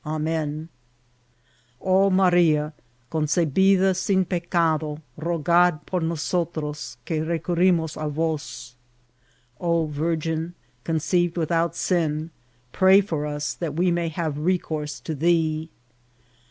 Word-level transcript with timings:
Amen.'' 0.03 0.69
^^ 1.79 1.79
O 1.79 2.09
Maria, 2.09 2.73
concebida 3.11 3.95
sin 3.95 4.25
peoado, 4.25 4.99
rogad 5.15 5.85
por 5.85 6.01
noso 6.01 6.51
tros, 6.51 6.97
que 7.05 7.21
recurrimos 7.23 7.95
a 8.03 8.09
vos."" 8.09 8.73
O 9.59 9.85
Virgin, 9.85 10.55
conceived 10.83 11.37
without 11.37 11.75
sin, 11.75 12.31
pray 12.71 12.99
for 12.99 13.27
us, 13.27 13.53
that 13.53 13.75
we 13.75 13.91
may 13.91 14.09
have 14.09 14.39
recourse 14.39 14.99
to 14.99 15.13
thee." 15.13 15.69